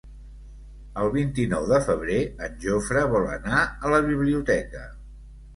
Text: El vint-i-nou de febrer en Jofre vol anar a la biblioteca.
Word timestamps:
El 1.01 1.11
vint-i-nou 1.15 1.67
de 1.73 1.79
febrer 1.89 2.17
en 2.47 2.57
Jofre 2.65 3.05
vol 3.15 3.29
anar 3.35 3.61
a 3.67 3.93
la 3.97 4.01
biblioteca. 4.11 4.83